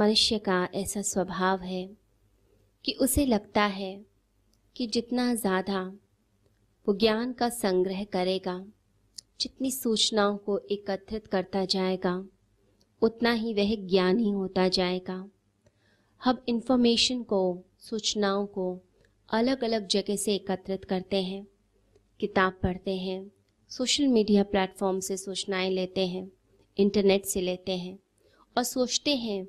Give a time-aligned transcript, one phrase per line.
[0.00, 1.96] मनुष्य का ऐसा स्वभाव है
[2.84, 4.06] कि उसे लगता है
[4.76, 5.92] कि जितना ज़्यादा
[6.88, 8.64] वो ज्ञान का संग्रह करेगा,
[9.40, 12.24] जितनी सूचनाओं को एकत्रित करता जाएगा,
[13.02, 15.28] उतना ही वह ज्ञानी होता जाएगा।
[16.24, 18.80] हम इंफॉर्मेशन को, सूचनाओं को
[19.28, 21.46] अलग अलग जगह से एकत्रित करते हैं,
[22.20, 23.30] किताब पढ़ते हैं
[23.68, 26.30] सोशल मीडिया प्लेटफॉर्म से सूचनाएँ लेते हैं
[26.78, 27.98] इंटरनेट से लेते हैं
[28.56, 29.48] और सोचते हैं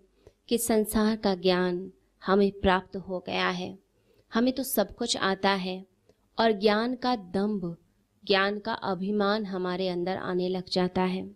[0.49, 3.77] कि संसार का ज्ञान हमें प्राप्त हो गया है।
[4.31, 5.83] हमें तो सब कुछ आता है
[6.37, 7.75] और ज्ञान का दम्भ,
[8.23, 11.29] ज्ञान का अभिमान हमारे अंदर आने लग जाता है।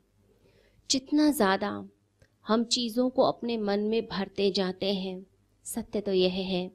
[0.89, 1.69] जितना ज़्यादा
[2.45, 5.25] हम चीज़ों को अपने मन में भरते जाते हैं,
[5.65, 6.69] सत्य तो यह है,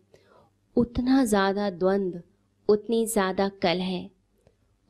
[0.76, 2.22] उतना ज़्यादा द्वंद्व
[2.68, 4.10] उतनी ज़्यादा कल है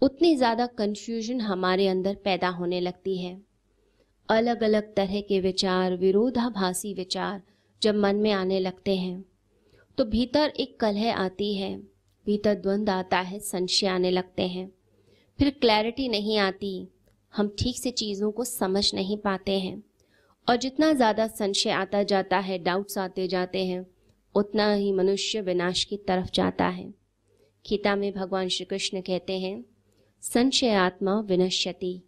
[0.03, 3.41] उतनी ज़्यादा कन्फ्यूज़न हमारे अंदर पैदा होने लगती है।
[4.31, 7.43] अलग अलग तरह के विचार, विरोधाभासी विचार
[7.83, 9.25] जब मन में आने लगते हैं
[9.99, 11.77] तो भीतर एक कलह आती है,
[12.27, 14.71] भीतर द्वंद्व आता है, संशय आने लगते हैं।
[15.39, 16.89] फिर क्लैरिटी नहीं आती,
[17.35, 19.83] हम ठीक से चीज़ों को समझ नहीं पाते हैं।
[20.49, 23.85] और जितना ज़्यादा संशय आता जाता है डाउट्स आते जाते हैं,
[24.35, 26.85] उतना ही मनुष्य विनाश की तरफ़ जाता है।
[27.65, 29.65] गीता में भगवान श्री कृष्ण कहते हैं
[30.23, 32.01] संशय आत्मा विनश्यति।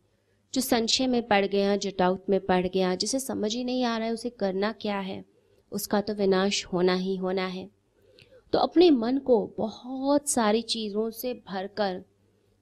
[0.54, 3.96] जो संशय में पड़ गया, जो डाउट में पड़ गया, जिसे समझ ही नहीं आ
[3.98, 5.24] रहा है, उसे करना क्या है?
[5.72, 7.70] उसका तो विनाश होना ही होना है।
[8.52, 12.02] तो अपने मन को बहुत सारी चीज़ों से भरकर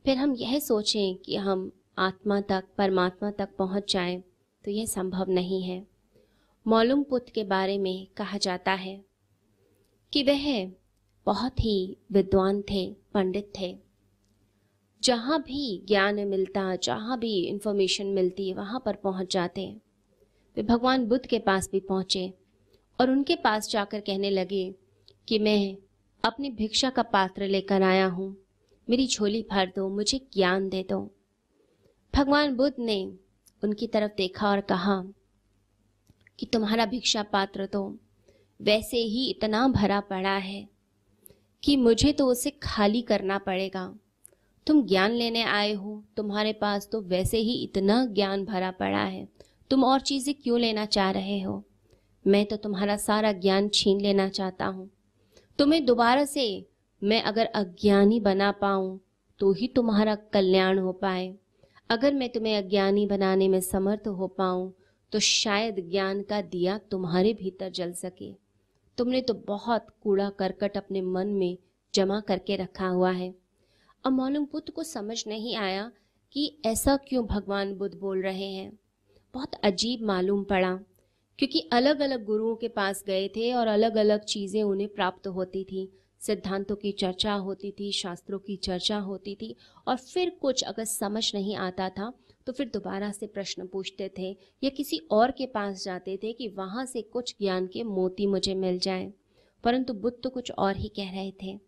[0.05, 4.23] फिर हम यह सोचें कि हम आत्मा तक, परमात्मा तक पहुँच जाएँ
[4.65, 5.87] तो यह संभव नहीं है।
[6.67, 9.05] मौलुम पुत्र के बारे में कहा जाता है
[10.13, 10.71] कि वह
[11.27, 13.90] बहुत ही विद्वान थे, पंडित थे।
[15.03, 19.67] जहाँ भी ज्ञान मिलता, जहाँ भी इंफॉर्मेशन मिलती, वहाँ पर पहुँच जाते
[20.57, 22.33] वे भगवान बुद्ध के पास भी पहुँचे
[22.99, 24.75] और उनके पास जाकर कहने लगे
[25.29, 25.77] कि मैं
[26.25, 28.37] अपनी भिक्षा का पात्र लेकर आया हूँ।
[28.89, 31.01] मेरी झोली भर दो, मुझे ज्ञान दे दो।
[32.15, 33.05] भगवान बुद्ध ने
[33.63, 35.03] उनकी तरफ़ देखा और कहा
[36.39, 37.83] कि तुम्हारा भिक्षा पात्र तो
[38.61, 40.69] वैसे ही इतना भरा पड़ा है
[41.63, 43.93] कि मुझे तो उसे खाली करना पड़ेगा।
[44.67, 49.27] तुम ज्ञान लेने आए हो, तुम्हारे पास तो वैसे ही इतना ज्ञान भरा पड़ा है।
[49.71, 51.63] तुम और चीज़ें क्यों लेना चाह रहे हो?
[52.25, 54.89] मैं तो तुम्हारा सारा ज्ञान छीन लेना चाहता हूँ।
[55.59, 56.45] तुम्हें दोबारा से
[57.03, 58.99] मैं अगर अज्ञानी बना पाऊँ
[59.41, 61.35] तो ही तुम्हारा कल्याण हो पाए।
[61.91, 64.73] अगर मैं तुम्हें अज्ञानी बनाने में समर्थ हो पाऊँ
[65.13, 68.33] तो शायद ज्ञान का दिया तुम्हारे भीतर जल सके।
[68.99, 71.57] तुमने तो बहुत कूड़ा करकट अपने मन में
[71.95, 73.35] जमा करके रखा हुआ है।
[74.05, 75.91] अब मालूम बुद्ध को समझ नहीं आया
[76.35, 78.71] कि ऐसा क्यों भगवान बुद्ध बोल रहे हैं।
[79.35, 80.73] बहुत अजीब मालूम पड़ा,
[81.39, 85.65] क्योंकि अलग अलग गुरुओं के पास गए थे और अलग अलग चीज़ें उन्हें प्राप्त होती
[85.65, 85.89] थी।
[86.21, 89.55] सिद्धांतों की चर्चा होती थी, शास्त्रों की चर्चा होती थी,
[89.87, 92.13] और फिर कुछ अगर समझ नहीं आता था
[92.47, 94.31] तो फिर दोबारा से प्रश्न पूछते थे
[94.63, 98.55] या किसी और के पास जाते थे कि वहाँ से कुछ ज्ञान के मोती मुझे
[98.57, 99.13] मिल जाए।
[99.65, 101.59] परंतु बुद्ध तो कुछ और ही कह रहे थे।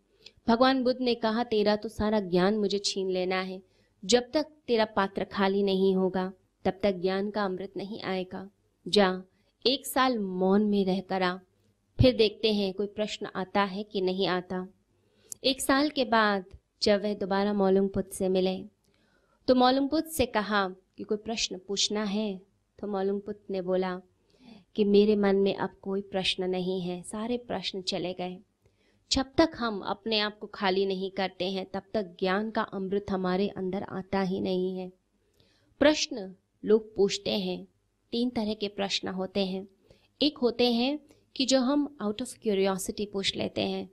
[0.48, 3.62] भगवान बुद्ध ने कहा, तेरा तो सारा ज्ञान मुझे छीन लेना है।
[4.04, 6.32] जब तक तेरा पात्र खाली नहीं होगा,
[6.64, 8.48] तब तक ज्ञान का अमृत नहीं आएगा।
[8.88, 9.22] जा,
[9.66, 11.36] एक साल मौन में रहकर आ।
[11.98, 14.66] फिर देखते हैं, कोई प्रश्न आता है कि नहीं आता।
[15.44, 16.44] एक साल के बाद
[16.82, 18.56] जब वह दोबारा मौलूम से मिले
[19.48, 22.40] तो मौलूम से कहा कि कोई प्रश्न पूछना है
[22.78, 24.00] तो मौलूम पुत्र ने बोला
[24.76, 28.38] कि मेरे मन में अब कोई प्रश्न नहीं है, सारे प्रश्न चले गए।
[29.12, 33.06] जब तक हम अपने आप को खाली नहीं करते हैं, तब तक ज्ञान का अमृत
[33.10, 34.92] हमारे अंदर आता ही नहीं है।
[35.78, 36.34] प्रश्न
[36.64, 37.68] लोग पूछते हैं,
[38.12, 39.68] तीन तरह के प्रश्न होते हैं।
[40.22, 40.98] एक होते हैं
[41.36, 43.90] कि जो हम आउट ऑफ़ क्यूरियोसिटी पूछ लेते हैं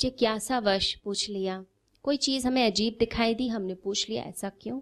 [0.00, 1.64] जिज्ञासावश पूछ लिया?
[2.02, 3.48] कोई चीज़ हमें अजीब दिखाई दी?
[3.48, 4.80] हमने पूछ लिया, ऐसा क्यों?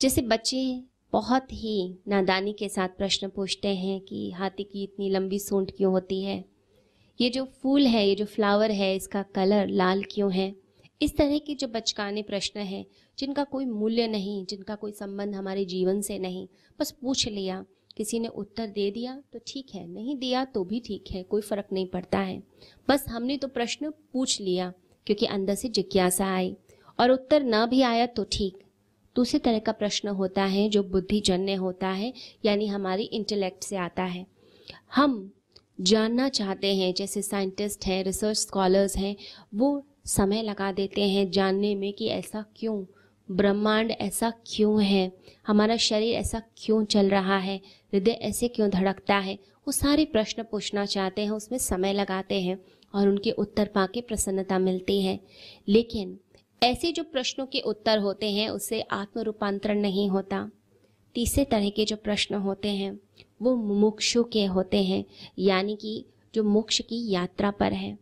[0.00, 0.82] जैसे बच्चे
[1.12, 5.92] बहुत ही नादानी के साथ प्रश्न पूछते हैं कि, हाथी की इतनी लंबी सूंड क्यों
[5.92, 6.49] होती है?
[7.20, 10.54] ये जो फूल है, ये जो फ्लावर है, इसका कलर लाल क्यों है?
[11.00, 12.84] इस तरह के जो बचकाने प्रश्न हैं,
[13.18, 16.46] जिनका कोई मूल्य नहीं, जिनका कोई संबंध हमारे जीवन से नहीं,
[16.78, 17.64] बस पूछ लिया,
[17.96, 21.42] किसी ने उत्तर दे दिया तो ठीक है, नहीं दिया तो भी ठीक है, कोई
[21.42, 22.42] फ़र्क नहीं पड़ता है।
[22.88, 24.72] बस हमने तो प्रश्न पूछ लिया,
[25.06, 26.54] क्योंकि अंदर से जिज्ञासा आई,
[26.98, 28.58] और उत्तर न भी आया तो ठीक।
[29.16, 32.12] दूसरे तरह का प्रश्न होता है, जो बुद्धिजन्य होता है,
[32.44, 34.26] यानी हमारी इंटेलेक्ट से आता है।
[34.94, 35.32] हम
[35.80, 39.16] जानना चाहते हैं, जैसे साइंटिस्ट हैं रिसर्च स्कॉलर्स हैं,
[39.54, 42.84] वो समय लगा देते हैं जानने में कि ऐसा क्यों,
[43.30, 45.12] ब्रह्मांड ऐसा क्यों है,
[45.46, 47.56] हमारा शरीर ऐसा क्यों चल रहा है,
[47.92, 52.64] हृदय ऐसे क्यों धड़कता है, वो सारे प्रश्न पूछना चाहते हैं, उसमें समय लगाते हैं
[52.94, 55.20] और उनके उत्तर पाके प्रसन्नता मिलती है।
[55.68, 56.20] लेकिन
[56.62, 60.50] ऐसे जो प्रश्नों के उत्तर होते हैं, उससे आत्म रूपांतरण नहीं होता।
[61.14, 62.98] तीसरे तरह के जो प्रश्न होते हैं,
[63.42, 65.04] वो मुमुक्षु के होते हैं,
[65.38, 66.04] यानी कि
[66.34, 67.98] जो मोक्ष की यात्रा पर है।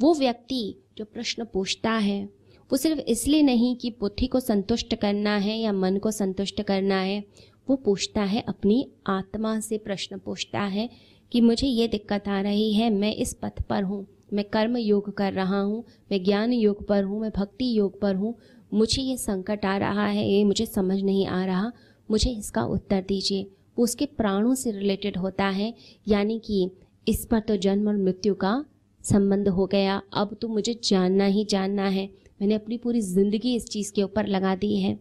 [0.00, 2.24] वो व्यक्ति जो प्रश्न पूछता है,
[2.70, 7.00] वो सिर्फ़ इसलिए नहीं कि बुद्धि को संतुष्ट करना है या मन को संतुष्ट करना
[7.00, 7.22] है,
[7.68, 10.88] वो पूछता है, अपनी आत्मा से प्रश्न पूछता है
[11.32, 15.12] कि मुझे ये दिक्कत आ रही है, मैं इस पथ पर हूँ, मैं कर्म योग
[15.16, 18.34] कर रहा हूँ, मैं ज्ञान योग पर हूँ, मैं भक्ति योग पर हूँ,
[18.74, 21.72] मुझे ये संकट आ रहा है, ये मुझे समझ नहीं आ रहा
[22.08, 23.46] मुझे इसका उत्तर दीजिए।
[23.78, 25.72] वो उसके प्राणों से रिलेटेड होता है,
[26.08, 26.70] यानी कि
[27.06, 28.64] इस पर तो जन्म और मृत्यु का
[29.04, 32.06] संबंध हो गया। अब तो मुझे जानना ही जानना है।
[32.40, 34.98] मैंने अपनी पूरी ज़िंदगी इस चीज़ के ऊपर लगा दी है।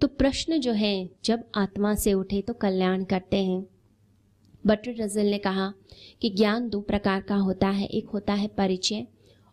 [0.00, 3.64] तो प्रश्न जो है, जब आत्मा से उठे तो कल्याण करते हैं।
[4.64, 5.72] बटर रजल ने कहा
[6.22, 9.06] कि ज्ञान दो प्रकार का होता है। एक होता है परिचय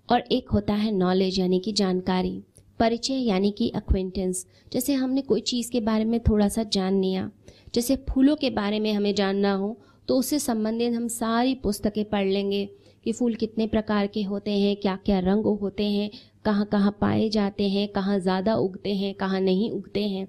[0.10, 2.42] और एक होता है नॉलेज यानी कि जानकारी।
[2.82, 7.30] परिचय यानी कि अक्वेंटेंस जैसे हमने कोई चीज़ के बारे में थोड़ा सा जान लिया,
[7.76, 12.26] जैसे फूलों के बारे में हमें जानना हो तो उससे संबंधित हम सारी पुस्तकें पढ़
[12.28, 12.66] लेंगे
[13.06, 16.10] कि फूल कितने प्रकार के होते हैं क्या क्या रंग होते हैं
[16.46, 20.28] कहाँ कहाँ पाए जाते हैं, कहाँ ज़्यादा उगते हैं, कहाँ नहीं उगते हैं।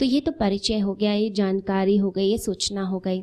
[0.00, 3.22] तो ये तो परिचय हो गया, ये जानकारी हो गई, ये सूचना हो गई।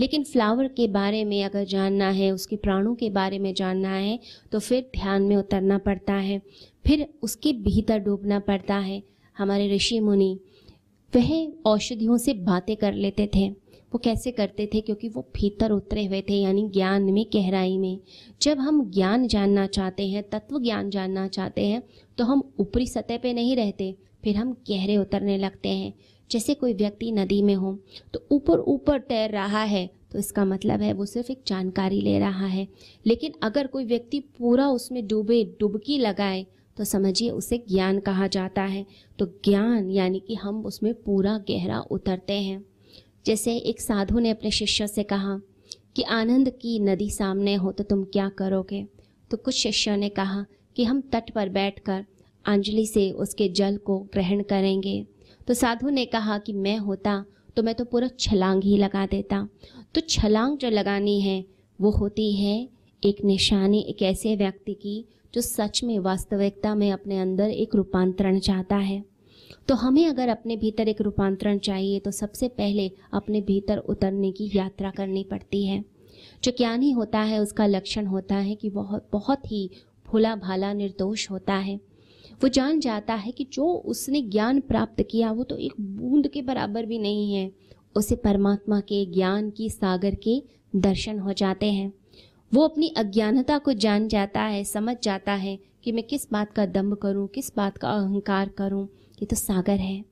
[0.00, 4.18] लेकिन फ्लावर के बारे में अगर जानना है, उसके प्राणों के बारे में जानना है
[4.52, 6.40] तो फिर ध्यान में उतरना पड़ता है।
[6.84, 9.02] फिर उसके भीतर डूबना पड़ता है।
[9.38, 10.38] हमारे ऋषि मुनि
[11.12, 13.48] वह औषधियों से बातें कर लेते थे।
[13.92, 14.80] वो कैसे करते थे?
[14.80, 17.98] क्योंकि वो भीतर उतरे हुए थे, यानी ज्ञान में, गहराई में।
[18.42, 21.82] जब हम ज्ञान जानना चाहते हैं, तत्व ज्ञान जानना चाहते हैं
[22.18, 23.94] तो हम ऊपरी सतह पे नहीं रहते,
[24.24, 25.92] फिर हम गहरे उतरने लगते हैं।
[26.30, 27.78] जैसे कोई व्यक्ति नदी में हो
[28.14, 32.18] तो ऊपर ऊपर तैर रहा है तो इसका मतलब है वो सिर्फ़ एक जानकारी ले
[32.18, 32.66] रहा है।
[33.06, 36.46] लेकिन अगर कोई व्यक्ति पूरा उसमें डूबे, डुबकी लगाए
[36.80, 38.84] तो समझिए उसे ज्ञान कहा जाता है।
[39.18, 42.64] तो ज्ञान यानी कि हम उसमें पूरा गहरा उतरते हैं।
[43.26, 45.36] जैसे एक साधु ने अपने शिष्य से कहा
[45.96, 48.86] कि आनंद की नदी सामने हो तो तुम क्या करोगे?
[49.30, 50.44] तो कुछ शिष्यों ने कहा
[50.76, 52.04] कि हम तट पर बैठकर
[52.44, 55.04] अंजलि से उसके जल को ग्रहण करेंगे।
[55.48, 57.24] तो साधु ने कहा कि मैं होता
[57.56, 59.48] तो मैं तो पूरा छलांग ही लगा देता।
[59.94, 61.44] तो छलांग जो लगानी है
[61.78, 62.68] वो होती है
[63.04, 65.04] एक निशानी, एक ऐसे व्यक्ति की
[65.34, 69.04] जो सच में वास्तविकता में अपने अंदर एक रूपांतरण चाहता है।
[69.68, 74.50] तो हमें अगर अपने भीतर एक रूपांतरण चाहिए तो सबसे पहले अपने भीतर उतरने की
[74.54, 75.84] यात्रा करनी पड़ती है।
[76.44, 79.70] जो ज्ञानी होता है, उसका लक्षण होता है कि बहुत बहुत ही
[80.06, 81.80] भोला भाला निर्दोष होता है।
[82.42, 86.42] वो जान जाता है कि जो उसने ज्ञान प्राप्त किया, वो तो एक बूंद के
[86.42, 87.52] बराबर भी नहीं है।
[87.96, 90.42] उसे परमात्मा के ज्ञान की सागर के
[90.76, 91.92] दर्शन हो जाते हैं।
[92.52, 96.66] वो अपनी अज्ञानता को जान जाता है, समझ जाता है कि मैं किस बात का
[96.66, 98.84] दम्भ करूँ, किस बात का अहंकार करूँ।
[99.22, 100.04] ये तो सागर है।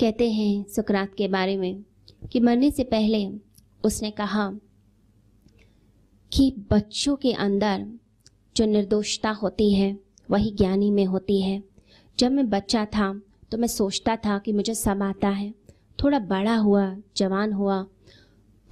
[0.00, 1.82] कहते हैं सुकरात के बारे में
[2.32, 3.28] कि मरने से पहले
[3.84, 4.50] उसने कहा
[6.32, 7.86] कि बच्चों के अंदर
[8.56, 9.98] जो निर्दोषता होती है,
[10.30, 11.62] वही ज्ञानी में होती है।
[12.18, 13.20] जब मैं बच्चा था
[13.50, 15.52] तो मैं सोचता था कि मुझे सब आता है।
[15.98, 17.86] थोड़ा बड़ा हुआ, जवान हुआ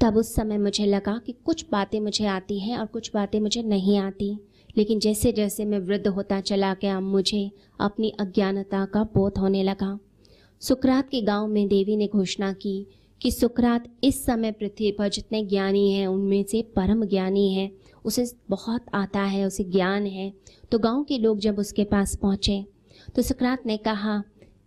[0.01, 3.63] तब उस समय मुझे लगा कि कुछ बातें मुझे आती हैं और कुछ बातें मुझे
[3.63, 4.39] नहीं आती।
[4.77, 9.99] लेकिन जैसे जैसे मैं वृद्ध होता चला गया, मुझे अपनी अज्ञानता का बोध होने लगा।
[10.61, 12.87] सुकरात के गाँव में देवी ने घोषणा की
[13.21, 17.71] कि सुकरात इस समय पृथ्वी पर जितने ज्ञानी हैं, उनमें से परम ज्ञानी है।
[18.05, 20.33] उसे बहुत आता है, उसे ज्ञान है।
[20.71, 22.65] तो गाँव के लोग जब उसके पास पहुँचे
[23.17, 24.23] तो सुकरात ने कहा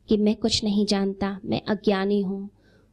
[0.10, 2.50] कि मैं कुछ नहीं जानता, मैं अज्ञानी हूँ।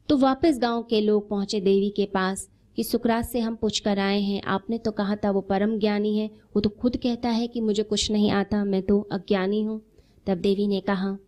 [0.08, 3.98] तो वापस गाँव के लोग पहुँचे देवी के पास कि सुकरात से हम पूछ कर
[3.98, 7.46] आए हैं, आपने तो कहा था वो परम ज्ञानी है, वो तो खुद कहता है
[7.46, 9.82] कि मुझे कुछ नहीं आता, मैं तो अज्ञानी हूँ।
[10.26, 11.18] तब देवी ने कहा,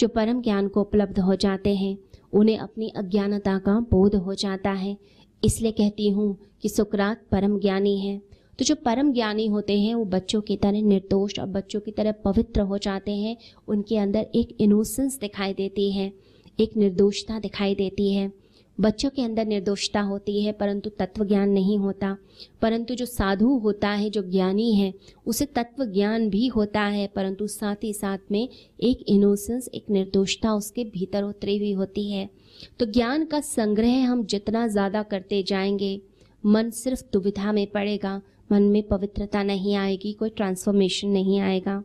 [0.00, 1.98] जो परम ज्ञान को उपलब्ध हो जाते हैं,
[2.32, 4.96] उन्हें अपनी अज्ञानता का बोध हो जाता है।
[5.44, 8.18] इसलिए कहती हूँ कि सुकरात परम ज्ञानी है।
[8.58, 12.12] तो जो परम ज्ञानी होते हैं, वो बच्चों की तरह निर्दोष और बच्चों की तरह
[12.12, 13.36] पवित्र हो जाते हैं,
[13.68, 18.32] उनके अंदर एक इनोसेंस दिखाई देती है। एक निर्दोषता दिखाई देती है।
[18.80, 22.16] बच्चों के अंदर निर्दोषता होती है, परंतु तत्व ज्ञान नहीं होता।
[22.62, 24.94] परंतु जो साधु होता है, जो ज्ञानी है,
[25.26, 28.48] उसे तत्व ज्ञान भी होता है, परंतु साथ ही साथ में
[28.80, 32.30] एक इनोसेंस एक निर्दोषता उसके भीतर उतरी हुई होती है।
[32.78, 36.00] तो ज्ञान का संग्रह हम जितना ज़्यादा करते जाएँगे,
[36.46, 41.84] मन सिर्फ़ दुविधा में पड़ेगा, मन में पवित्रता नहीं आएगी, कोई ट्रांसफॉर्मेशन नहीं आएगा।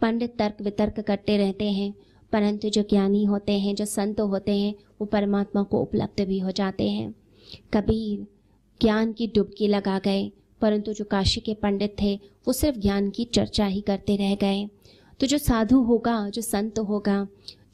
[0.00, 1.94] पंडित तर्क वितर्क करते रहते हैं
[2.36, 6.50] परंतु जो ज्ञानी होते हैं, जो संत होते हैं, वो परमात्मा को उपलब्ध भी हो
[6.50, 7.14] जाते हैं।
[7.74, 8.26] कबीर
[8.80, 13.24] ज्ञान की डुबकी लगा गए, परंतु जो काशी के पंडित थे, वो सिर्फ़ ज्ञान की
[13.24, 14.68] चर्चा ही करते रह गए।
[15.20, 17.26] तो जो साधु होगा, जो संत होगा,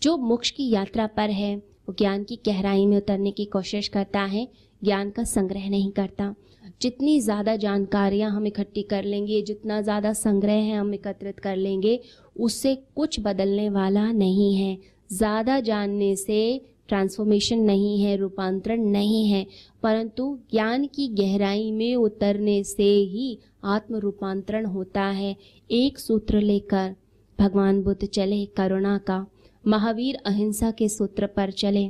[0.02, 4.20] जो मोक्ष की यात्रा पर है, वो ज्ञान की गहराई में उतरने की कोशिश करता
[4.20, 4.48] है,
[4.84, 6.34] ज्ञान का संग्रह नहीं करता।
[6.82, 12.00] जितनी ज़्यादा जानकारियाँ हम इकट्ठी कर लेंगे, जितना ज़्यादा संग्रह है हम एकत्रित कर लेंगे
[12.36, 14.76] उससे कुछ बदलने वाला नहीं है।
[15.10, 19.46] ज़्यादा जानने से ट्रांसफॉर्मेशन नहीं है, रूपांतरण नहीं है,
[19.82, 25.36] परंतु ज्ञान की गहराई में उतरने से ही आत्म रूपांतरण होता है,
[25.70, 26.94] एक सूत्र लेकर।
[27.38, 29.26] भगवान बुद्ध चले करुणा का,
[29.64, 31.88] महावीर अहिंसा के सूत्र पर चले,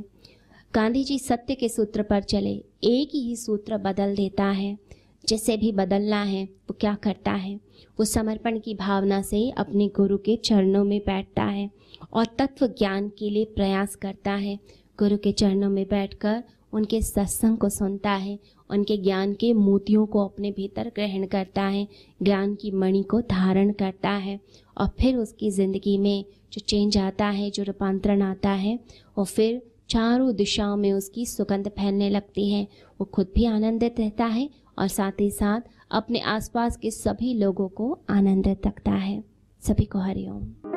[0.75, 2.53] गांधी जी सत्य के सूत्र पर चले,
[2.85, 4.77] एक ही सूत्र बदल देता है।
[5.25, 7.55] जिसे भी बदलना है, वो क्या करता है?
[7.99, 11.71] वो समर्पण की भावना से अपने गुरु के चरणों में बैठता है
[12.13, 14.59] और तत्व ज्ञान के लिए प्रयास करता है।
[14.99, 18.39] गुरु के चरणों में बैठकर उनके सत्संग को सुनता है,
[18.71, 21.87] उनके ज्ञान के मोतियों को अपने भीतर ग्रहण करता है,
[22.23, 24.39] ज्ञान की मणि को धारण करता है
[24.77, 28.79] और फिर उसकी ज़िंदगी में जो चेंज आता है, जो रूपांतरण आता है
[29.17, 32.67] और फिर चारों दिशाओं में उसकी सुगंध फैलने लगती है।
[33.01, 34.49] वो खुद भी आनंदित रहता है
[34.79, 35.61] और साथ ही साथ
[35.91, 39.25] अपने आसपास के सभी लोगों को आनंदित रखता है।
[39.61, 40.72] सभी को हरिओम।